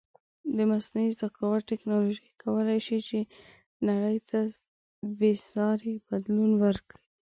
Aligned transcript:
د 0.55 0.57
مصنوعې 0.71 1.11
زکاوت 1.21 1.63
ټکنالوژی 1.71 2.29
کولی 2.43 2.79
شې 2.85 2.97
چې 3.07 3.19
نړی 3.87 4.17
ته 4.29 4.39
بیساری 5.19 5.95
بدلون 6.09 6.51
ورکړې 6.63 6.99